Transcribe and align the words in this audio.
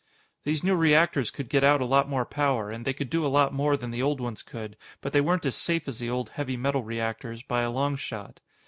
These 0.45 0.63
new 0.63 0.75
reactors 0.75 1.29
could 1.29 1.47
get 1.47 1.63
out 1.63 1.79
a 1.79 1.85
lot 1.85 2.09
more 2.09 2.25
power, 2.25 2.69
and 2.69 2.85
they 2.85 2.91
could 2.91 3.11
do 3.11 3.23
a 3.23 3.27
lot 3.29 3.53
more 3.53 3.77
than 3.77 3.91
the 3.91 4.01
old 4.01 4.19
ones 4.19 4.41
could, 4.41 4.75
but 4.99 5.13
they 5.13 5.21
weren't 5.21 5.45
as 5.45 5.55
safe 5.55 5.87
as 5.87 5.99
the 5.99 6.09
old 6.09 6.31
heavy 6.31 6.57
metal 6.57 6.83
reactors, 6.83 7.43
by 7.43 7.61
a 7.61 7.69
long 7.69 7.95
shot. 7.95 8.39